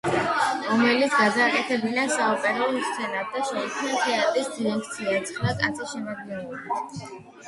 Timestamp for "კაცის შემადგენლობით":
5.61-7.13